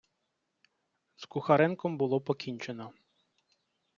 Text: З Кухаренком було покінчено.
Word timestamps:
З 1.15 1.25
Кухаренком 1.25 1.97
було 1.97 2.21
покінчено. 2.21 2.93